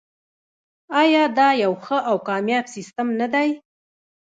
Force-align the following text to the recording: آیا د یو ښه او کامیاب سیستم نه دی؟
آیا 1.01 1.23
د 1.37 1.39
یو 1.63 1.73
ښه 1.83 1.97
او 2.09 2.15
کامیاب 2.27 2.65
سیستم 2.75 3.07
نه 3.19 3.27
دی؟ 3.33 3.49